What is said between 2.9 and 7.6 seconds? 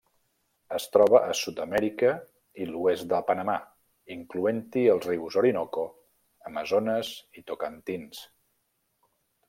de Panamà, incloent-hi els rius Orinoco, Amazones i